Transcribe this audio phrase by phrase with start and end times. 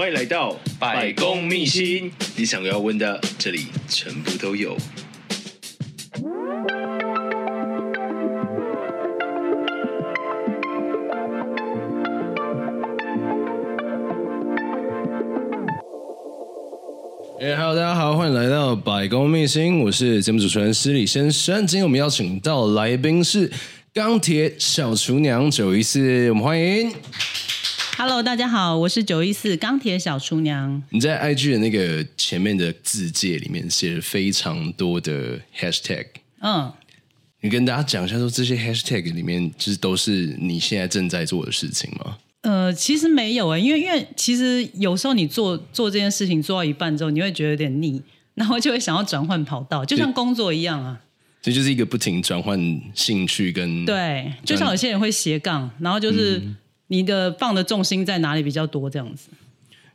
[0.00, 4.74] 欢迎来到百工秘辛，你想要问的，这里全部都有。
[17.38, 21.66] 哎，Hello，大家好，欢迎来到百工秘辛，我是节目主持人失礼先生。
[21.66, 23.52] 今天我们邀请到来宾是
[23.92, 26.90] 钢铁小厨娘九一四，我们欢迎。
[28.02, 30.82] Hello，大家好，我是九一四钢铁小厨娘。
[30.88, 36.06] 你在 IG 的那个前面的字界里面写了非常多的 hashtag，
[36.40, 36.72] 嗯，
[37.42, 42.16] 你跟大家讲一下，说这些 hashtag 里面就是都是你现在正在做的事情吗？
[42.40, 50.98] 呃，其实没有诶，因为因为其实有时候你做做这件事情做到一半之后，你会觉得有点腻，然后就会想要转换跑道，就像工作一样啊。
[51.42, 52.58] 这就是一个不停转换
[52.94, 56.38] 兴趣跟对，就像有些人会斜杠，然后就是。
[56.38, 56.56] 嗯
[56.90, 58.90] 你的放的重心在哪里比较多？
[58.90, 59.28] 这样子，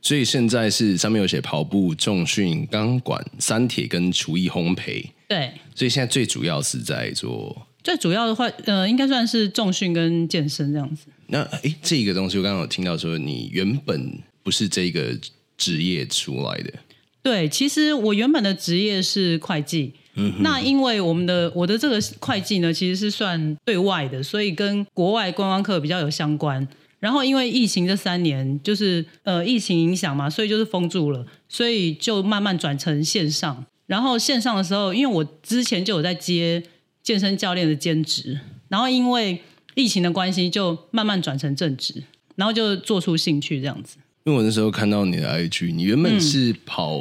[0.02, 5.06] 所以现在是上面有写跑步、重训、钢管、三铁跟厨艺烘焙。
[5.28, 11.08] 对，所以现在最主要是在做最主要的话，呃，应该算是重训跟健身这样子。
[11.28, 15.18] 那哎，这个东西我刚刚有听到说，你原本不是这个
[15.58, 16.72] 职业出来的。
[17.22, 19.94] 对，其实我原本的职业是会计。
[20.18, 26.66] 嗯，那因为我们的我的这个会计呢，其实是算对外的，所以跟国外观光客比较有相关。
[27.00, 33.66] 然后因为疫情这三年，就是呃疫情影响嘛，所以就是封住了，所以就慢慢转成线上。
[33.86, 36.64] 然后线上的时候，因为我之前就有在接
[37.04, 39.40] 健身教练的兼职，然后因为
[39.76, 42.04] 疫情的关系，就慢慢转成正职，
[42.36, 43.98] 然后就做出兴趣这样子。
[44.24, 47.00] 因为我那时候看到你的 IG，你原本是跑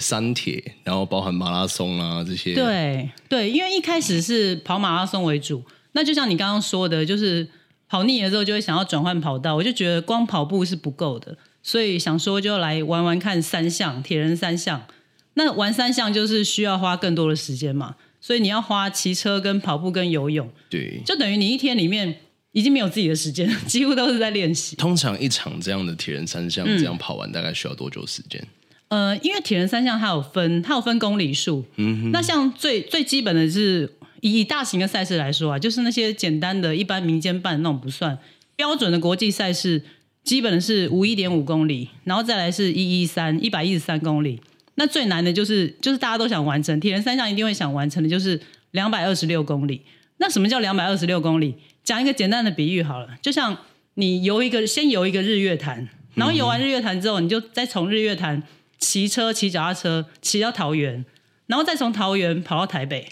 [0.00, 2.54] 三铁，嗯、然后包含马拉松啊这些。
[2.54, 7.46] 对对，因为一开始是跑马拉松为主，那就像你刚刚说的，就是。
[7.88, 9.54] 跑腻了之后，就会想要转换跑道。
[9.54, 14.86] 我就觉得光跑步是不够的，所以想说就来玩玩看三项铁人三项。
[15.34, 20.50] 那玩三项就是需要花更多的时间嘛，所以你要花骑车、跟跑步、跟游泳。
[20.68, 24.74] 对，就等于你一天里面已经没有自己的时间，几乎都是在练习。
[24.76, 28.42] 通常一场这样的铁人三项这样跑完，大概需要多久时间？
[28.88, 31.64] 嗯、呃，因为铁人三项它有分，它有分公里数。
[31.76, 33.92] 嗯哼，那像最最基本的是。
[34.32, 38.18] 以大型的赛事来说啊，就是那些简单的一般民间办那种不算，
[38.54, 39.82] 标准的国际赛事
[40.24, 44.40] 基本是五一点五公里，然后再来是一一三一百一十三公里。
[44.76, 48.40] 那最难的就是就是大家都想完成铁人三项一定会想完成的就是
[48.72, 49.82] 两百二十六公里。
[50.18, 51.54] 那什么叫两百二十六公里？
[51.84, 53.56] 讲一个简单的比喻好了，就像
[53.94, 58.42] 你游一个先游一个日月潭，然后游完日月潭之后，你就再从日月潭
[58.78, 61.04] 骑车骑脚踏车骑到桃园，
[61.46, 63.06] 然后再从桃园跑到台北。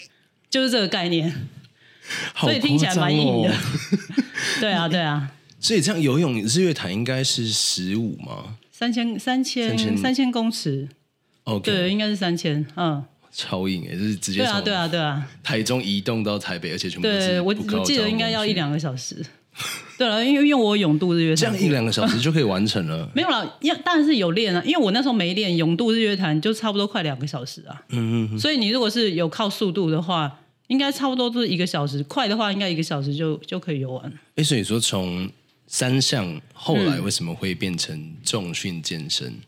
[0.55, 1.29] 就是这个概念，
[2.39, 3.53] 所以听起来蛮硬的。
[4.61, 5.29] 对啊，对啊。
[5.59, 8.55] 所以这样游泳日月潭应该是十五吗？
[8.71, 10.87] 三千三千三千公尺。
[11.61, 12.65] 对，应该是三千。
[12.77, 15.27] 嗯，超硬哎，就是直接对啊，对啊，对啊。
[15.43, 19.21] 台中移动到台北，而且全部对我我记得应该要一两个小时。
[19.97, 23.09] 对了，因为因为我泳渡日月潭，这样一两个小时就可以完成了。
[23.13, 27.83] 没有了，要当然是有练啊，因为我那时候没练泳渡日月潭，就差不多快两个小时啊。
[27.89, 28.39] 嗯嗯。
[28.39, 30.39] 所以你如果是有靠速度的话。
[30.67, 34.13] 应该差不多都是一个小时，快的话应该一个小时就就可以游完。
[34.35, 35.29] 哎，所以说从
[35.67, 39.27] 三项后来为什么会变成重训健身？
[39.27, 39.41] 嗯，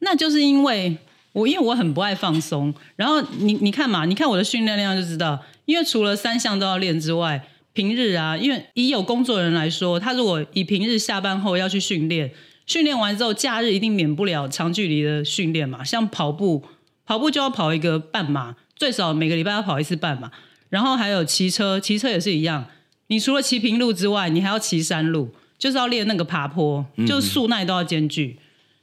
[0.00, 0.96] 那就是因为
[1.32, 12.32] 我因为我很不爱放松，然后你你看嘛，你看我的训练量就知道，因为除了三项都要练之外，平日啊，因为以有工作人来说，他如果以平日下班后要去训练，
[12.66, 16.64] 训练完之后假日一定免不了长距离的训练嘛，像跑步，
[17.04, 20.30] 跑步就要跑一个半马，最少每个礼拜要跑一次半嘛。
[20.70, 22.66] 然后还有骑车，骑车也是一样。
[23.08, 28.38] 你除了骑平路之外，你还要骑山路，就是要练那个爬坡，嗯、就是速耐都要兼具。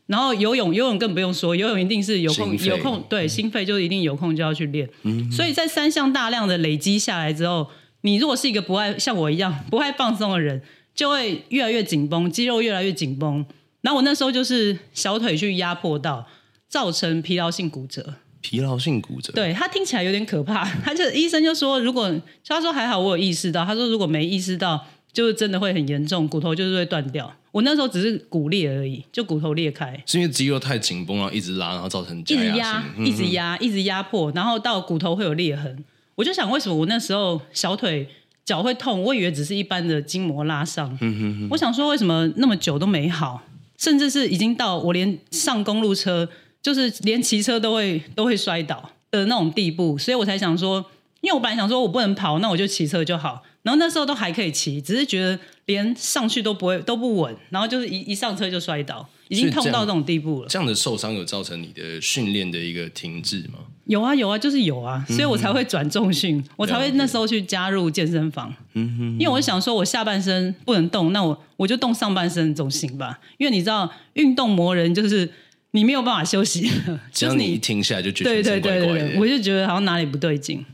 [0.08, 4.90] 然后游泳，游泳更不用说，游泳一定是有空有空，对，心肺就一定有空就要去练。
[5.04, 7.70] 嗯、所以在三项大量的累积下来之后，
[8.02, 10.62] 你如果是一个不爱像我一样不爱放松的人，
[10.94, 13.46] 就会越来越紧绷，肌肉越来越紧绷。
[13.82, 16.28] 然后我那时候就是小腿去压迫到，
[16.68, 18.16] 造成疲劳性骨折。
[18.46, 20.64] 疲劳性骨折，对，他听起来有点可怕。
[20.84, 22.14] 他就医生就说，如果
[22.46, 27.34] 他说还好我有意识到，他说如果没意识到，就是真的会很严重，骨头就是会断掉。
[27.52, 35.84] 我那时候只是骨裂而已，就骨头裂开，是因为肌肉太紧绷，然后一直拉，然后造成一直压、一直压、一直压迫，然后到骨头会有裂痕。
[36.14, 38.08] 我就想，为什么我那时候小腿
[38.46, 39.02] 脚会痛？
[39.02, 40.96] 我以为只是一般的筋膜拉伤。
[41.02, 41.48] 嗯哼哼。
[41.50, 43.42] 我想说，为什么那么久都没好？
[43.80, 46.30] 甚至是已经到我连上公路车。
[46.66, 50.84] 就是连骑车都会都会摔倒的那种地步，所以我才想说，
[51.22, 53.44] 因为我本来想说我不能跑，那我就骑车就好。
[53.62, 60.48] 然后那时候都还可以骑，只是觉得连上去都不会都不稳，然后就是一一上车就摔倒，已经痛到这种地步了。
[60.50, 63.60] 这样，的受伤有造成你的训练的一个停滞吗？
[63.86, 68.52] 有啊有啊，就是有啊，所以我才会转重训，嗯、我才会那时候去加入健身房。
[68.74, 73.20] 嗯哼，因为我想说，我下半身不能动，那我我就动上半身总行吧？
[73.38, 75.32] 因为你知道，运动磨人就是
[75.76, 76.72] 你没有办法休息，
[77.12, 80.66] 只要你一停下来就觉得对对对对，我就觉得好像哪里不对劲。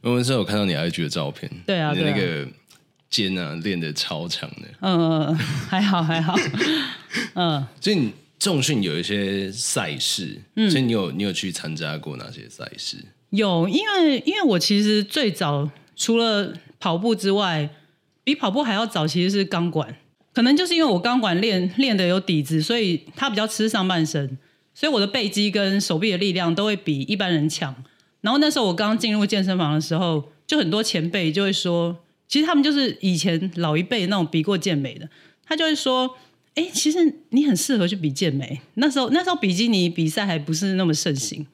[0.00, 2.48] 我那时候有看到你 IG 的照片，对啊，你那个
[3.10, 4.68] 肩啊练得超长的。
[4.80, 5.34] 嗯，
[5.68, 6.34] 还好还好。
[7.34, 8.12] 嗯，所以你。
[8.38, 12.98] 重训有一些赛事，嗯，所以你有你有去参加过哪些赛事？
[13.30, 17.70] 有，因为因为我其实最早除了跑步之外，
[18.22, 19.96] 比跑步还要早，其实是钢管。
[20.34, 24.36] 可能就是因为我钢管练练的有底子，所以它比较吃上半身，
[24.76, 27.74] 所以我的背肌跟手臂的力量都会比一般人强。
[28.20, 31.96] 然后那时候我刚进入健身房的时候，就很多前辈就会说，
[32.28, 35.08] 其实他们就是以前老一辈那种比过健美的，
[35.44, 36.16] 他就会说。
[36.56, 38.58] 哎，其实你很适合去比健美。
[38.76, 41.46] 那时候，那时候比基尼比赛还不是那么盛行。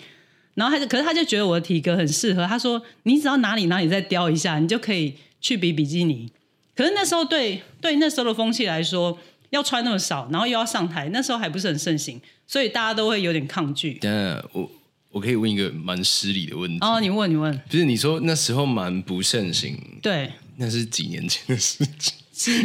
[0.54, 2.46] 然后他就，可是他就觉得我的体格很适合。
[2.46, 6.30] 他说：“你只要哪里哪里再雕一下，你就可以去比比基尼。”
[6.76, 9.18] 可是那时候对对那时候的风气来说，
[9.52, 13.94] 要穿那么少，然后又要上台，那时候还不是很盛行，所以大家都会有点抗拒。
[13.94, 14.70] 等下，我
[15.10, 16.78] 我可以问一个蛮失礼的问题。
[16.80, 19.78] 哦，你问你问，不是你说那时候蛮不盛行？
[20.00, 22.14] 对，那是几年前的事情。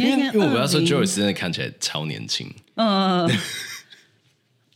[0.00, 2.50] 为因为我要说，Joyce 真的看起来超年轻。
[2.76, 3.30] 嗯，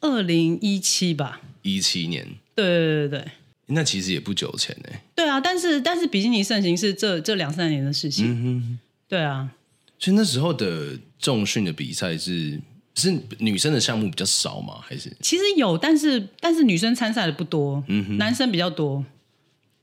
[0.03, 2.29] 二零一七吧，一七年。
[2.55, 3.29] 对对对对，
[3.69, 4.91] 那其实也不久前呢。
[5.15, 8.27] 对啊，但是但是比基尼盛行是这这两三年的事情。
[8.29, 8.79] 嗯哼，
[9.09, 9.49] 对啊。
[10.03, 12.61] 所以那时候的重训的比赛是
[12.97, 14.81] 是女生的项目比较少吗？
[14.83, 17.83] 还是其实有，但是但是女生参赛的不多，
[18.19, 19.05] 男生比较多。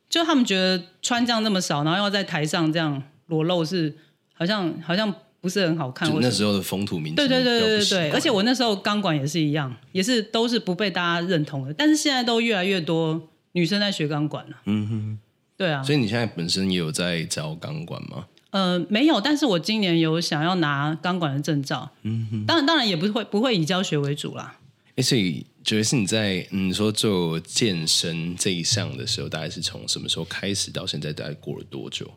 [0.10, 3.96] 就他们觉得穿这样那么少，然后要在台上这样裸露是。
[4.42, 6.10] 好像好像不是很好看。
[6.22, 11.74] 那时候的风土民情，对对对对对，而且我那时候钢管也是一样，也是都是不被大家认同的。
[11.74, 13.22] 但是现在都越来越多
[13.52, 14.56] 女生在学钢管了。
[14.64, 15.20] 嗯哼，
[15.58, 15.84] 对啊。
[15.84, 18.28] 所以你现在本身也有在教钢管吗？
[18.52, 21.92] 呃，没有，但是我今年有想要拿钢管的证照。
[22.02, 24.60] 嗯哼，当然当然也不会不会以教学为主啦。
[24.96, 32.10] 哎，所以觉得是你在嗯说做健身这一项的时候，大概是从什么时候开始到现在，大概过了多久？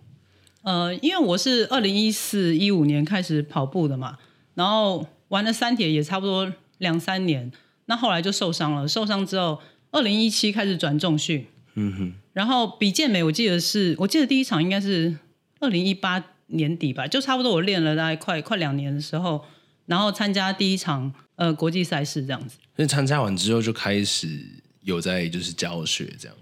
[0.63, 4.19] 呃，因为我是二零一四一五年开始跑步的嘛，
[4.55, 7.53] 然后玩了三铁也差不多两三年，
[7.87, 8.89] 那后来就受伤了。
[8.89, 15.17] 受伤之后，二零一七开始转重训，嗯哼，然后比健美，我记得是我记得第一场应该是
[15.63, 19.43] 二零一八年底吧，就差不多我练了大概快快两年的时候，
[19.87, 22.59] 然后参加第一场呃国际赛事这样子。
[22.77, 24.27] 那参加完之后就开始
[24.83, 26.37] 有在就是教学这样。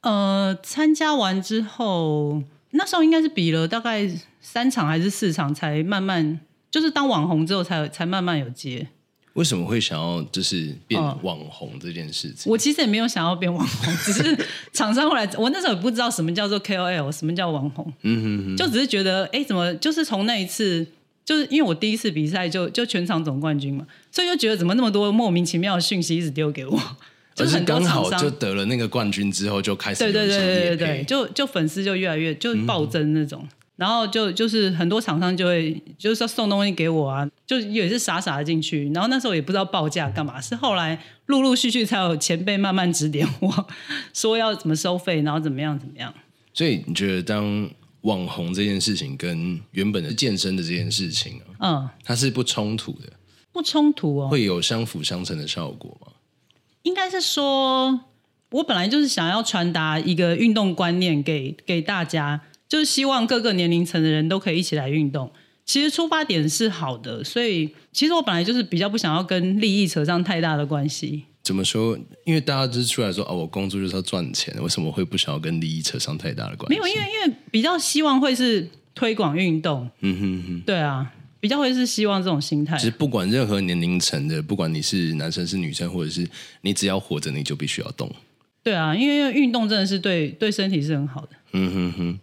[0.00, 2.42] 呃，参加完之后。
[2.76, 4.10] 那时候应该是比了大概
[4.40, 6.40] 三场还是四场，才慢慢
[6.72, 8.88] 就是当网红之后才才慢慢有接。
[9.34, 12.50] 为什么会想要就是变网红这件事情？
[12.50, 17.92] 我其实也没有想要变网红，只是厂商后来我那时候也不知道什么叫做 KOL，什么叫网红。
[18.02, 20.86] 嗯哼哼，就只是觉得哎，怎么就是从那一次，
[21.24, 26.80] 就是因为我第一次比赛就就全场总冠军嘛，所以就觉得怎么那么多莫名其妙的讯息一直丢给我。
[27.34, 43.66] 就是刚好就得了那个冠军之后，就开始对对对对对对，就就粉丝就越来越就暴增那种，嗯、然后就就是很多厂商就会就是说送东西给我啊，就也是傻傻的进去，然后那时候也不知道报价干嘛，是后来陆陆续续才有前辈慢慢指点我
[44.12, 46.14] 说要怎么收费，然后怎么样怎么样。
[46.52, 47.68] 所以你觉得当
[48.02, 53.12] 网红这件事情跟原本的健身的这件事情啊，嗯，它是不冲突的，
[53.50, 56.12] 不冲突哦，会有相辅相成的效果吗？
[56.82, 57.98] 应该是说，
[58.50, 62.42] 我本来就是想要传达一个运动观念给给大家，
[62.74, 65.30] 就是希望各个年龄层的人都可以一起来运动。
[65.64, 71.22] 其实出发点是好的，所以其实我本来就是比较不想要跟利益扯上太大的关系。
[71.44, 71.96] 怎么说？
[72.24, 76.74] 因为大家就是出来说，哦，我工作就是要赚钱，为什么会不想要跟利益扯上太大的关系？
[76.74, 79.88] 没有，因为因为比较希望会是推广运动。
[80.00, 81.12] 嗯哼哼，对啊。
[81.38, 82.76] 比较会是希望这种心态。
[82.76, 86.28] 其实不管任何年龄层的，不管你是男生是女生，或者是
[86.62, 88.10] 你只要活着，你就必须要动。
[88.64, 91.28] 对啊，因为运动真的是对对身体是很好的。
[91.52, 92.20] 嗯哼哼。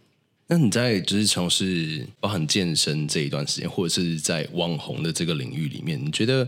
[0.51, 6.45] 那你在就是从事包含健身这一段时间，或者是在网红的这个领域里面，你觉得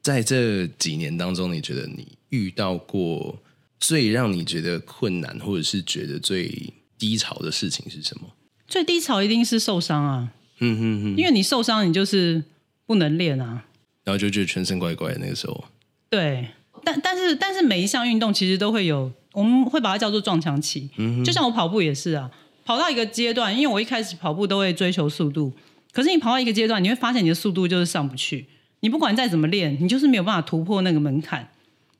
[0.00, 3.36] 在这几年当中，你觉得你遇到过
[3.80, 8.28] 最让你觉得困难，或者是觉得最低潮的事情是什么？
[8.68, 10.32] 最低潮一定是受伤啊。
[10.60, 12.44] 嗯哼哼，因为你受伤，你就是
[12.86, 13.64] 不能练啊，
[14.04, 15.64] 然后就觉得全身怪怪的那个时候。
[16.08, 16.46] 对，
[16.84, 20.90] 但但是但是每一项运动其实都会有，我们会把它叫做撞墙期。
[20.96, 22.30] 嗯，就像我跑步也是啊，
[22.72, 25.52] 跑跑到一个阶段，因为我一开始跑步都会追求速度，
[25.92, 28.46] 可是你跑到一个阶段，你会发现你的速度就是上不去。
[28.80, 31.50] 你不管再怎么练，你就是没有办法突破那个门槛。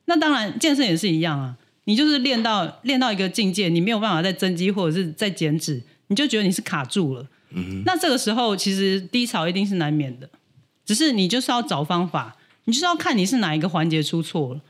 [0.06, 1.56] 那当然，健身也是一样啊。
[1.84, 7.26] 你就是练到练到一个境界，你没有办法再增肌或者是再减脂，你就觉得你是卡住了。
[7.84, 10.28] 那这个时候，其实低潮一定是难免的。
[10.86, 14.60] 只是你就是要找方法，你就是要看你是哪一个环节出错了。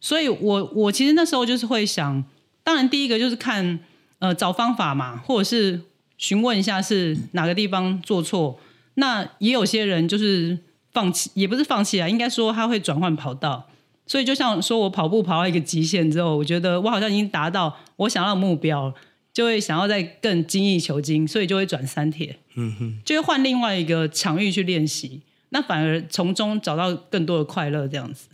[0.00, 2.24] 所以我我其实那时候就是会想，
[2.62, 3.80] 当然第一个就是看
[4.18, 5.80] 呃找方法嘛，或者是
[6.16, 8.58] 询问一下是哪个地方做错。
[8.94, 10.58] 那也有些人就是
[10.92, 13.68] 放弃，也不是放弃啊，应该说他会转换跑道。
[14.06, 18.92] 所以就像说我跑步跑到一个极限之后，我觉得我好像已经达到我想要的目标，
[19.32, 25.20] 就会想要再更精益求精，所以就会转三铁，嗯哼，就会换另外一个场域去练习。
[25.50, 28.28] 那反而从中找到更多的快乐，这样子。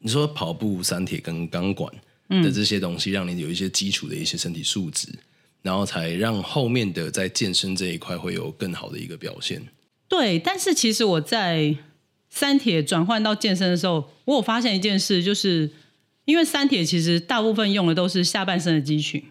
[0.00, 1.92] 你说跑步、三铁跟钢管
[2.28, 5.18] 的这些东西，让你有一些基础的一些身体素质，嗯、
[5.62, 9.62] 然后才让后面的在健身这一块会有更好的一个表现。
[10.08, 11.76] 对，但是其实我在
[12.28, 15.70] 三铁转换到健身的时候，我有发现一件事，就是
[16.24, 19.22] 因为三铁其实大部分用的都是下半身的肌群，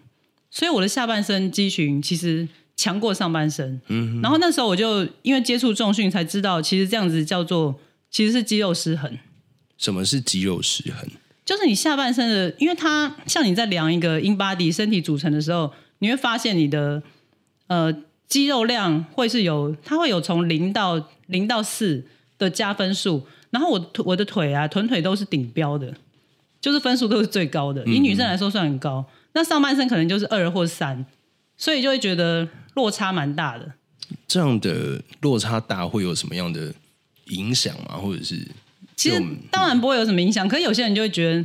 [0.50, 2.48] 所以我的下半身肌群其实。
[2.80, 9.18] 强过上半身，嗯，然后那时候我就因为接触重训才知道，其实这样子叫做其实是肌肉失衡。
[9.76, 11.10] 什么是肌肉失衡？
[11.44, 17.02] 就是你下半身的，因为它像你在量一个 InBody 身体组成的时候，你会发现你的
[17.68, 17.94] 呃
[18.26, 22.06] 肌肉量会是有，它会有从零到零到四
[22.38, 25.94] 的加分数，然后我我的腿啊臀腿都是顶标的，
[26.60, 31.04] 就是分数都是最高的，以女生来说算很高，嗯、那上半身可能就是二或三，
[31.56, 32.48] 所以就会觉得。
[32.74, 33.72] 落差蛮大的，
[34.28, 36.72] 这样的落差大会有什么样的
[37.24, 37.96] 影响吗？
[37.96, 38.36] 或者是
[38.94, 41.44] 其实当然不会有什么影响，可是有些人就会觉得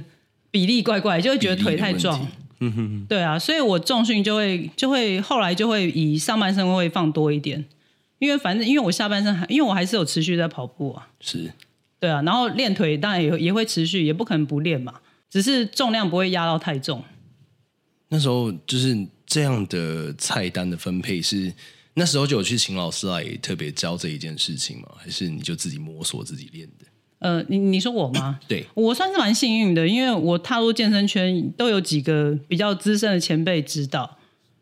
[0.52, 2.28] 比例怪怪，就会觉得腿太壮。
[2.68, 7.64] 嗯哼哼，对啊，所以我重训就会就会后来就会以上半身会放多一点，
[8.20, 11.52] 因为反正因为我下半身还因为我还是有持续在跑步啊，是，
[12.00, 17.04] 对啊，然后练腿当然也也会持续，也不可能不练嘛，只是重量不会压到太重。
[18.10, 19.08] 那时候就是。
[19.26, 21.52] 这样的菜单的分配是
[21.96, 24.90] 那时候就有去请老师来特别教这一件事情吗？
[24.96, 26.86] 还是你就自己摸索自己练的？
[27.24, 28.40] 呃，你你说我吗？
[28.48, 34.18] 对，我算是蛮幸运的，因为我踏入健身圈都有几个比较资深的前辈指导，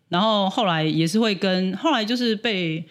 [0.07, 2.85] 然后后来也是会跟后来就是被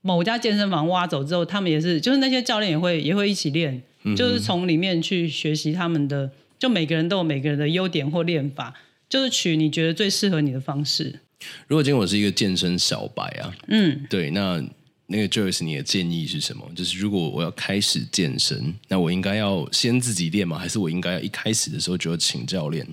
[0.00, 8.74] 某家健身房挖走之后，他们也是就是那些教练也会也会一起练，嗯、就是从里面去学习他们的，就每个人都有每个人的优点或练法。
[9.10, 11.18] 就是取你觉得最适合你的方式。
[11.66, 14.62] 如果今天我是一个健身小白啊，嗯，对，那
[15.10, 16.64] 那个 Joyce，你的建议是什么？
[16.74, 20.56] 就是如果我要开始健身，那我应该要先自己练吗？
[20.58, 22.86] 还是我应该要一开始的时候就要请教练？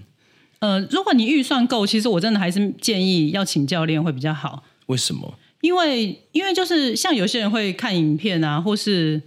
[0.59, 4.63] 呃，如果你预算够，其实我真的还是建议要请教练会比较好。
[4.87, 5.37] 为什么？
[5.61, 9.21] 因为因为就是像有些人会看影片啊，或是。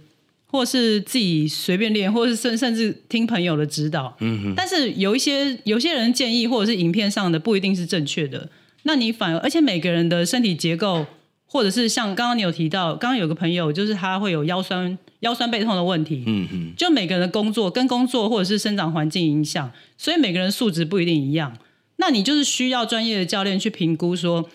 [0.53, 4.13] 或是自己随便练，或是甚甚至听朋友的指导。
[4.19, 4.53] 嗯哼。
[4.53, 8.49] 但是有一些有些人建议，或者是影片上的不一定是正确的。
[8.83, 11.05] 那你反而，而且每个人的身体结构，
[11.51, 16.23] 或者是像刚刚你有提到，刚刚有个朋友就是他会有腰酸、腰酸背痛的问题。
[16.25, 16.73] 嗯嗯。
[16.77, 21.57] 就每个人的工作跟工作或者是生长环境影响，所以每个人素质不一定一样。
[21.97, 24.49] 那你就是需要专业的教练去评估，说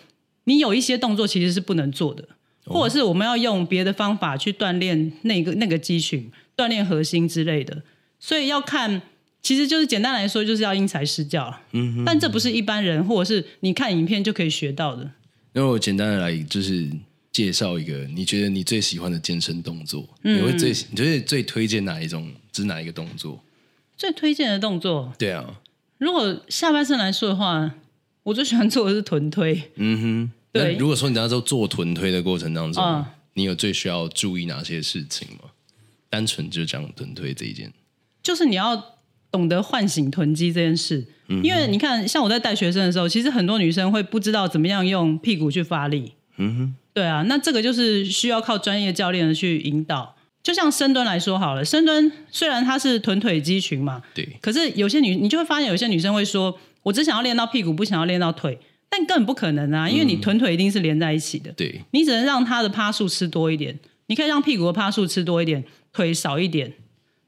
[0.44, 2.28] 你有一些动作其实是不能做的。
[2.64, 7.82] 或者是我们要用别的方法去锻炼那个那个肌群，锻炼核心之类的，
[8.18, 9.02] 所以要看，
[9.40, 11.60] 其实就是简单来说，就是要因材施教。
[11.70, 15.12] 嗯哼，但这不是一般人或者是你看影片就可以学到的。
[15.56, 16.86] 那我简单的来就是
[17.32, 22.30] 介绍一个，你觉得你最喜欢的健身动作，嗯、你会最你觉得最推荐哪一种？
[22.52, 23.42] 是哪一个动作？
[23.96, 25.10] 最推荐的动作？
[25.18, 25.60] 对啊，
[25.96, 27.70] 如果下半身来说的话，
[28.22, 29.70] 我最喜欢做的是臀推。
[29.76, 30.32] 嗯哼。
[30.52, 35.50] 对，如果说你在做做臀推的过程当中，嗯、你有最需要注意哪些事情吗？
[36.10, 37.72] 单纯就讲臀推这一件，
[38.22, 38.95] 就是你要
[39.30, 41.06] 懂得唤醒臀肌这件事。
[41.28, 46.12] 嗯、因为你看，像我在带学生的时候，其实很多女生会不知道怎么样用屁股去发力。
[46.38, 50.14] 嗯哼，对啊，那这个就是需要靠专业教练的去引导。
[50.42, 58.58] 就像深蹲来说好了，深蹲虽然它是臀腿肌群嘛，对，可是有些女你就会发现，有些女生会说，我只想要练到屁股，不想要练到腿。
[58.88, 61.50] 但根本不可能啊，因为你臀腿一定是连在一起的。
[61.50, 66.72] 嗯、对，你只能让它的趴数吃多一点，你可以让屁股的趴数吃多一点，腿少一点。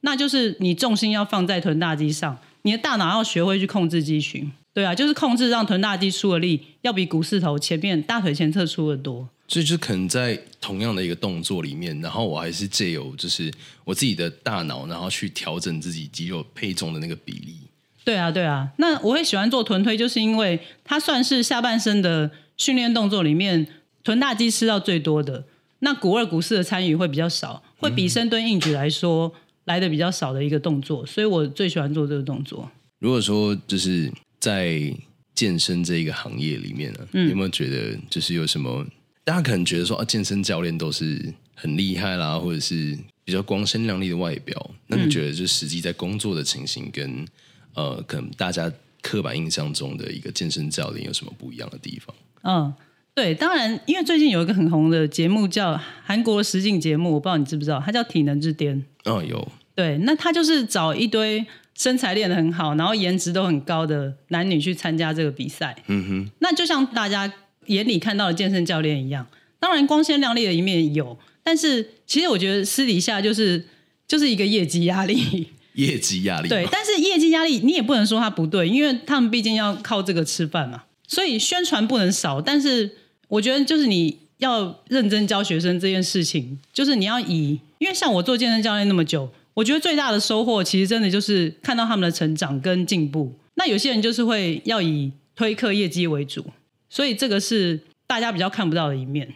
[0.03, 4.51] 那就是你重心要放在臀大肌上，你的大脑要学会去控制肌群。
[4.73, 9.29] 对啊，就是控制让臀大肌出的力要比股四头前面大腿前侧出的多。
[9.49, 13.51] 所以就可能在同样的一个动作里面，然后我还是借由就是
[13.83, 17.57] 我自己的大脑，然后去调整自己肌肉配重的那个比例。
[18.05, 23.67] 对啊，对啊，那我会喜欢做臀推，就是因为它算是下半身的训练动作里面
[24.05, 25.45] 臀大肌吃到最多的。
[25.81, 29.33] 那股二股四的参与会比较少，会比深蹲硬举来说
[29.69, 32.69] 来的比较少的一个动作，所以我最喜欢做这个动作。
[32.99, 34.11] 如果说就是
[34.41, 34.93] 在
[35.35, 38.85] 健身这一个行业里面呢、啊，嗯、有没有觉得就是有什么？
[39.25, 44.71] 大家可能觉得说啊，健身教练都是很厉害啦，或者是比较光鲜亮丽的外表。
[44.87, 47.27] 那你觉得就实际在工作的情形跟、嗯、
[47.75, 48.73] 呃，可能大家
[49.03, 52.17] 刻板印象中的一个健身教练有什么不一样的地方？
[52.43, 52.75] 嗯。
[53.19, 58.81] 对，当然，因为最近有一个很红的节目叫韩国实境节目，我不知道你知不知道，它叫《体能之巅》。
[59.13, 59.49] 哦，有。
[59.75, 61.45] 对，那他就是找一堆
[61.77, 65.75] 身材练得很好，然后颜值都很高的男女去参加这个比赛。
[65.89, 66.31] 嗯哼。
[66.39, 67.33] 那就像大家
[67.67, 69.27] 眼里看到的健身教练一样，
[69.59, 73.67] 当然光鲜亮丽的一面有，但是其实我觉得私底下就是
[74.07, 75.49] 就是一个业绩压力。
[75.75, 76.49] 业绩压力。
[76.49, 82.98] 对，但是业绩压力你也不能说他不对，因为他们毕竟要靠这个吃饭嘛，所以宣传不能少，但是。
[83.29, 93.35] 我觉得就是你要认真教学生这件事情，就是你要以，因为像我做健身教练那么久，我觉得最大的收获其实真的就是看到他们的成长跟进步。
[93.55, 96.45] 那有些人就是会要以推课业绩为主，
[96.89, 99.35] 所以这个是大家比较看不到的一面。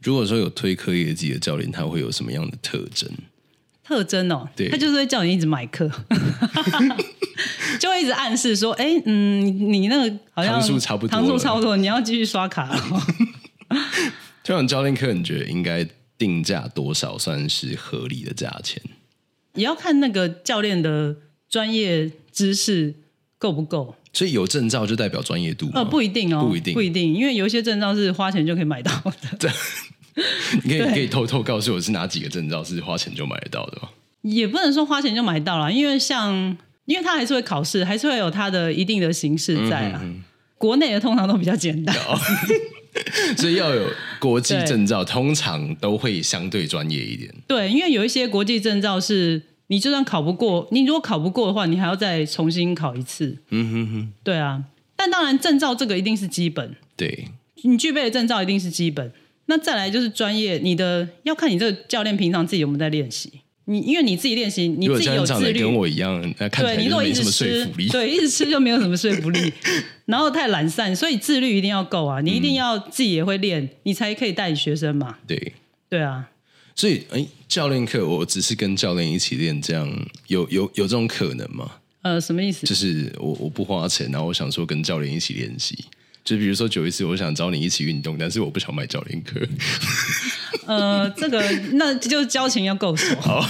[0.00, 3.10] 如果说有推课业绩的教练，他会有什么样的特征？
[3.82, 7.04] 特征哦，对，他就是会叫你一直买课，就
[7.96, 13.06] 会一直暗示说，哎，嗯，你那个好像堂数差不多，堂数差不多，你要继续刷卡了。
[14.44, 15.86] 这种教练课，你觉得应该
[16.16, 18.80] 定价多少算是合理的价钱？
[19.54, 21.16] 也要看那个教练的
[21.48, 22.94] 专业知识
[23.38, 23.96] 够不够。
[24.12, 25.68] 所以有证照就代表专业度？
[25.74, 28.90] 呃，不一定哦，不一定，不一定，因为有一些证照是花钱就可以买到
[29.38, 29.50] 的。
[30.64, 33.88] 你可以可以偷偷告诉我是哪几个证照是花钱就买得到的吗？
[34.22, 40.02] 也不能说花钱就买到了，因为像，因为他还是会考试，还是会有他的一定的形式在啊。
[40.58, 41.94] 国内的通常都比较简单，
[43.36, 43.86] 所以要有
[44.18, 47.30] 国际证照，通常都会相对专业一点。
[47.46, 53.36] 对，因为有一些国际证照是你就算考不过，你如果考不过的话，你还要再重新考一次。
[53.50, 54.64] 嗯哼哼，对啊。
[54.96, 57.28] 但当然，证照这个一定是基本，对，
[57.62, 59.12] 你具备的证照一定是基本。
[59.44, 63.30] 那再来就是专业，你的要看你这个教练平常自己有没有在练习。
[63.68, 67.88] 你因为你自己练习，你自己有自律，跟我一样，那看起来就没什么说服力。
[67.88, 69.52] 对，一直吃就没有什么说服力，
[70.06, 72.20] 然后太懒散，所以自律一定要够啊！
[72.20, 75.18] 你一定要自己也会练，嗯、你才可以带你学生嘛。
[75.26, 75.52] 对，
[75.88, 76.30] 对啊。
[76.76, 79.90] 所以，哎，教练课我只是跟教练一起练，这样
[80.28, 81.68] 有有有这种可能吗？
[82.02, 82.66] 呃，什么意思？
[82.66, 85.84] 就是我我不花钱，然后我想说跟教练一起练习。
[86.24, 89.40] 就比如说，有一次我想找你一起运动，但是我不想买教练课。
[90.66, 93.14] 呃，这个那就交情要够熟。
[93.20, 93.40] 好，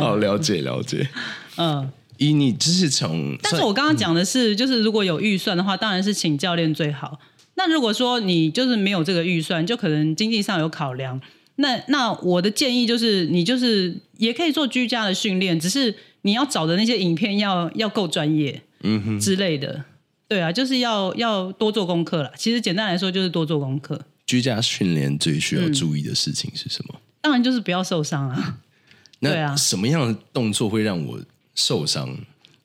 [0.00, 1.08] 好了解了解。
[1.56, 7.18] 嗯，以你就是从，但是我刚刚讲的是，就是如果有预算的话，当然是请教练最好。
[7.56, 11.20] 那如果说你就是没有这个预算，就可能经济上有考量。
[11.56, 19.84] 那那我的建议就是，你就是也可以做居家的训练，只是你要找的那些影片要要够专业，嗯哼之类的。
[20.26, 22.32] 对啊，就是要要多做功课了。
[22.36, 24.00] 其实简单来说，就是多做功课。
[24.26, 26.94] 居家训练最需要注意的事情是什么？
[26.96, 28.58] 嗯、当然就是不要受伤啊。
[29.20, 31.20] 对啊，什么样的动作会让我
[31.54, 32.16] 受伤？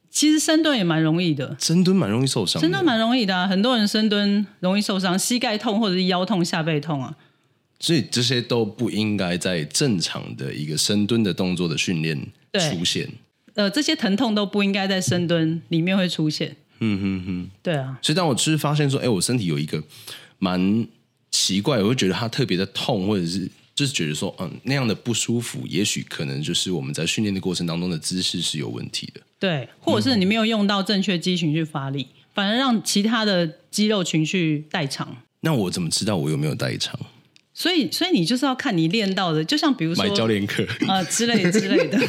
[0.10, 3.48] 其实深蹲也蛮容易的，深蹲蛮容易受伤，深蹲蛮容易的啊。
[3.48, 7.16] 很多人深蹲容易受伤，膝盖痛或者是腰痛、下背痛啊。
[7.80, 12.28] 所以这些都不应该在正常的一个深蹲的动作的训练
[12.72, 13.10] 出现。
[13.54, 16.58] 呃，这些疼痛都不应该在深蹲里面会出现。
[16.80, 17.98] 嗯哼哼，对啊。
[18.02, 19.82] 所以当我就是发现说，哎，我身体有一个
[20.40, 20.86] 蛮
[21.32, 29.22] 奇怪，我会觉得它特别的痛，或者是就是觉得说，嗯，那样的不舒服，也许可能就是我们在训练的过程当中的姿势是有问题的。
[29.40, 35.18] 对，或者是你没有用到正确肌群去发力，嗯、反而让其他的肌肉群去代偿。
[35.42, 37.00] 那我怎么知道我有没有代偿？
[37.54, 42.00] 所以，所以你就是要看你练到的，就像比如说买教练课啊、呃、之类之类的。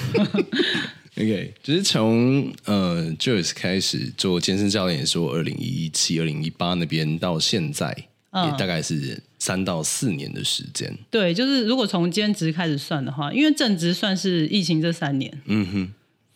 [1.16, 10.96] OK，就是从呃 Joyce 开始做健身教练，也是我二零一七、二零一八那边到现在，嗯、也大概是三到四年的时间。
[11.10, 15.32] 对，就是如果从兼职开始算的话，因为正职算是疫情这三年。
[15.46, 15.92] 嗯哼，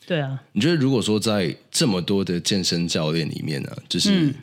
[0.06, 0.42] 对啊。
[0.52, 4.34] 你觉得如果说在这么多的健身教练里面呢、啊，就是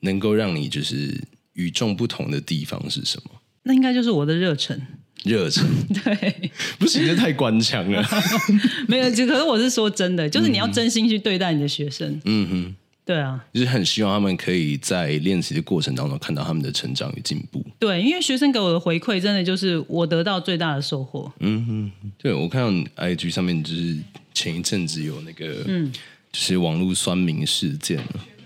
[0.00, 1.18] 能够让你就是
[1.54, 3.30] 与众不同的地方是什么？
[3.62, 4.80] 那应该就是我的热忱。
[5.24, 5.66] 热忱
[6.04, 8.00] 对，不行，这太官腔了。
[8.86, 12.20] 没有，就可是我是说真的，就是你要真心去对待你的学生。
[12.24, 12.76] 嗯哼，
[13.08, 17.64] 对啊，就是很希望他们可以在练习的过程当中看到他们的成长与进步。
[17.78, 21.32] 对，因为学生给我的回馈，真的就是我得到最大的收获。
[21.40, 22.70] 嗯哼，对，我看到
[23.02, 23.96] IG 上面就是
[24.34, 25.90] 前一阵子有那个，嗯，
[26.30, 27.98] 就是网络酸民事件。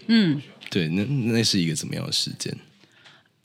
[0.07, 2.57] 嗯，对，那那是一个怎么样的事件？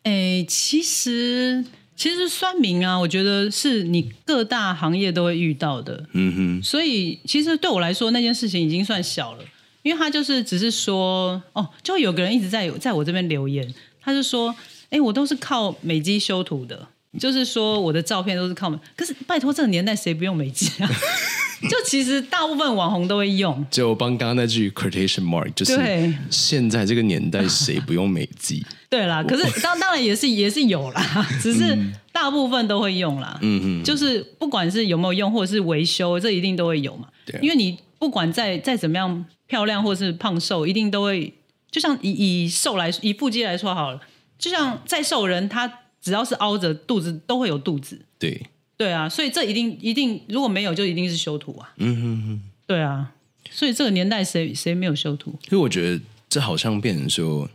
[0.04, 6.06] 哎，其实其实酸民啊，我觉得是你各大行业都会遇到的。
[6.14, 6.64] 嗯哼。
[6.64, 9.44] 所以其实对我来说，那件事情已经算小了，
[9.88, 13.66] 因为他就是只是说，哦，就有个人一直在在我这边留言，
[14.02, 14.54] 他就说，
[14.90, 16.86] 哎，我都是靠美肌修图的，
[17.18, 20.90] 就是说我的照片都是靠美，可是拜托，这个年代谁不用美肌啊？
[21.70, 28.64] 就其实大部分网红都会用，就我帮刚刚那句 quotation mark，就是现在这个年代谁不用美肌？
[28.90, 31.76] 对啦，可是当当然也是也是有啦，只是
[32.12, 33.40] 大部分都会用啦。
[33.42, 37.08] 嗯嗯，就是不管是有没有用，或者是维修，这一定都会有嘛。
[37.26, 41.34] 对，因为你不管再再怎么样漂亮，或是胖瘦，一定都会。
[41.70, 42.12] 就像以
[42.46, 44.02] 以瘦来以腹肌来说好了，
[44.40, 48.06] 就像再瘦人，他只要是凹着肚子，都会有肚子。
[48.18, 48.42] 对。
[48.78, 51.74] 对啊，所以这一定一定，如果没有就一定是修图啊。
[51.78, 52.42] 嗯哼哼。
[52.66, 53.12] 对啊，
[53.50, 55.32] 所以这个年代谁谁没有修图？
[55.50, 57.50] 所以我觉得这好像变成说，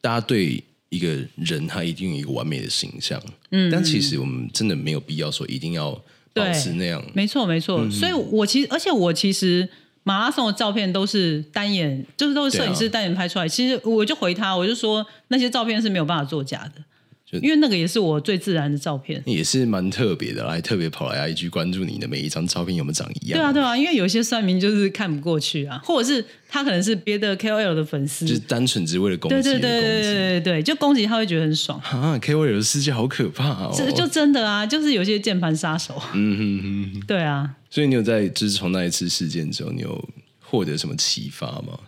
[0.00, 3.20] 大家对一个人他一定有一个完美的形象。
[3.50, 3.70] 嗯。
[3.70, 5.98] 但其实我们真的没有必要说一定要
[6.38, 7.02] 保持那样。
[7.14, 7.80] 没错没错。
[7.80, 9.68] 嗯、所以我其实，而且我其实
[10.02, 13.44] 马拉松的照片都是单眼，就是都是摄影师单眼拍出来。
[13.44, 16.82] 啊、其实我就回他，我就说那些照片是没有办法作假的。
[17.30, 23.38] 就因为那个也是我最自然的照片，也是蛮特别的，还特别跑来 IG 关注你的每一张照片有没有长一样？
[23.38, 37.54] 对啊，对啊，因为有些算命就是看不过去啊，或者是他可能是别的 KOL 的粉丝，就是单纯只为了攻击，对对对对对对对，就攻击他会觉得很爽啊！KOL 的世界好可怕哦，这就真的啊，就是有些键盘杀手，嗯哼哼，对啊。
[37.68, 40.08] 所以你有在就是从那一次事件之后，你有
[40.40, 41.78] 获得什么启发吗？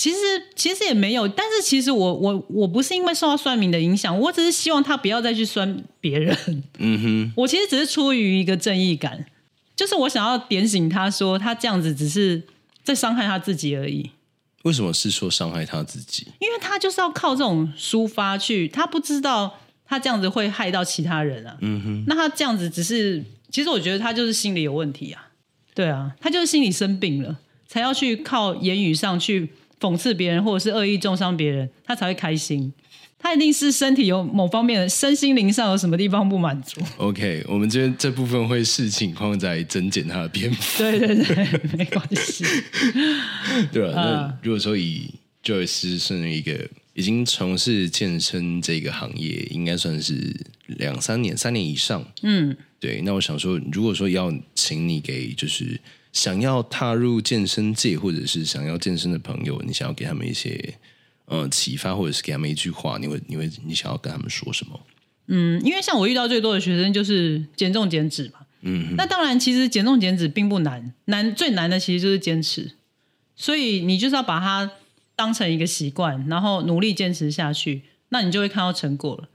[0.00, 0.16] 其实
[0.56, 6.34] 其实也没有，但是其实我我我不是因为受到算命的影响，我只是希望他不要再去酸别人。
[6.78, 9.26] 嗯哼，我其实只是出于一个正义感，
[9.76, 12.42] 就是我想要点醒他说，他这样子只是
[12.82, 14.10] 在伤害他自己而已。
[14.62, 16.28] 为什么是说伤害他自己？
[16.38, 21.58] 因为他就是要靠这种抒发去，他不知道他这样子会害到其他人啊。
[21.60, 25.28] 嗯哼，那他这样子只是，其实我觉得他就是心理有问题啊。
[25.74, 27.36] 对啊，他就是心理生病了，
[27.68, 29.50] 才要去靠言语上去。
[29.80, 32.72] 讽刺别人，或者是恶意中伤别人，他才会开心。
[33.22, 36.80] 他一定是身体有某方面的身心灵上有什么地方不满足。
[36.96, 40.82] OK，我们这边这部分会视情况再增减他的篇幅。
[40.82, 41.36] 对对对，
[41.76, 42.44] 没关系。
[43.70, 45.10] 对啊，那如果说以
[45.44, 50.34] Joyce 是一个已经从事健身这个行业，应该算是
[50.66, 52.02] 两三年、三年以上。
[52.22, 53.02] 嗯，对。
[53.04, 55.78] 那我想说，如果说要请你给就是。
[56.12, 60.74] 想要踏入健身界，或者是想要健身的朋友，你想要给他们一些
[61.26, 64.80] 呃启发，或者是给他们一句话，你会你会你想要跟他们说什么？
[65.28, 68.40] 嗯，因为像我遇到最多的学生就是减重减脂嘛。
[68.62, 72.72] 嗯，那当然，其实减重减脂并不难，难最难的其实就是坚持。
[73.34, 74.70] 所以你就是要把它
[75.16, 79.28] 当成一个习惯，然后努力坚持下去，那你就会看到成果了。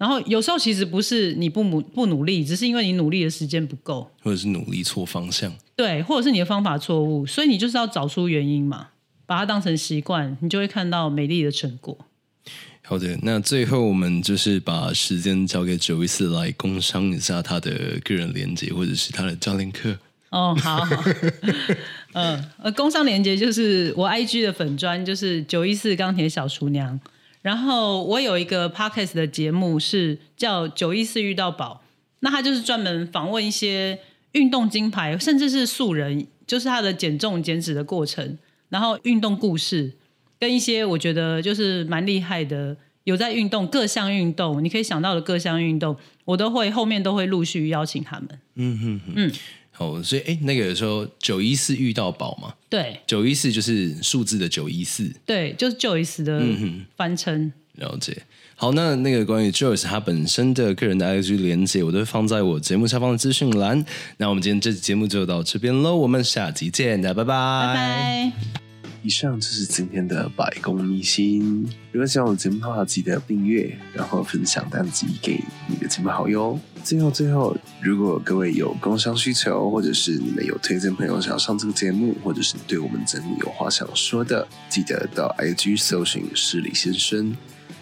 [0.00, 8.88] 然后有时候其实不是你不努不努力，只是因为你努力的时间不够，或者是努力错方向，对，或者是你的方法错误，所以你就是要找出原因嘛，
[9.26, 11.98] 把它当成习惯，你就会看到美丽的成果。
[12.82, 19.98] 好的，那最后我们就是把时间交给 Joyce 来工商一下他的个人连结，或者是他的教练课。
[20.30, 21.04] 哦，好，好，
[22.14, 26.98] 嗯，呃，工商连结就是我 IG 的粉砖，就是九一四钢铁小厨娘。
[27.42, 31.82] 然后我有一个 podcast 的节目是叫《九一四遇到宝》，
[32.20, 33.98] 那他就是专门访问一些
[34.32, 39.94] 运动金牌，甚至是素人，就是他的减重减脂的过程，然后运动故事，
[40.38, 48.28] 跟一些我觉得就是蛮厉害的，有在运动各项运动，你可以想到的各项运动，我都会后面都会陆续邀请他们。
[48.56, 49.32] 嗯嗯嗯。
[49.72, 56.42] 好，所以哎，那个时候九一四遇到宝嘛，对，九一四就是数字的九一四，对，就是 Joyce 的
[56.96, 57.44] 翻称。
[57.44, 58.22] 嗯、了解。
[58.56, 63.82] 好，那那个关于 Joyce 他本身的个人的 IG 连接，我都会放在我节目下方的资讯栏。
[64.18, 68.32] 那我们今天这期节目就到这边喽，我们下集见，大家拜拜，拜拜。
[69.02, 71.66] 以上就是今天的百公秘辛。
[71.90, 76.60] 如果喜欢我的节目的话，记得订阅，然后分享单集给你的亲朋好友。
[76.82, 87.36] 最后，最后，如果各位有工商需求，或者是你们有推荐朋友想要上这个节目，或者是对我们节目有话想说的，记得到 IG 搜寻失礼先生，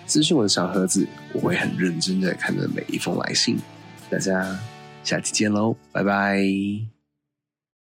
[0.06, 3.58] 私讯我的小盒子，我会很认真的看着每一封来信。
[4.10, 4.58] 大家
[5.04, 6.97] 下期见喽，拜拜。